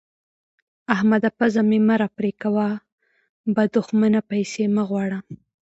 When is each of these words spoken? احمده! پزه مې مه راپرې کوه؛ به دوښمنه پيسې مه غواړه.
احمده! 0.93 1.29
پزه 1.37 1.61
مې 1.69 1.79
مه 1.87 1.95
راپرې 2.01 2.31
کوه؛ 2.41 2.67
به 3.53 3.63
دوښمنه 3.73 4.19
پيسې 4.31 4.63
مه 4.75 4.83
غواړه. 4.89 5.19